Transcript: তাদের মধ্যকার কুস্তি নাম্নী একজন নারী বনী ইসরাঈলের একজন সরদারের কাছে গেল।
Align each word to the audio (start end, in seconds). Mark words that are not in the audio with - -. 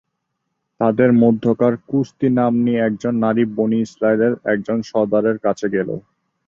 তাদের 0.79 1.09
মধ্যকার 1.21 1.73
কুস্তি 1.87 2.27
নাম্নী 2.39 2.73
একজন 2.87 3.13
নারী 3.25 3.43
বনী 3.55 3.79
ইসরাঈলের 3.81 4.33
একজন 4.45 4.77
সরদারের 4.89 5.37
কাছে 5.45 5.67
গেল। 5.75 5.89